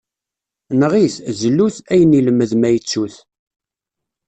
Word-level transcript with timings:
Neɣ-it, 0.79 1.15
zlu-t, 1.39 1.77
ayen 1.91 2.17
ilmed, 2.19 2.51
ma 2.55 2.69
ittu-t. 2.77 3.15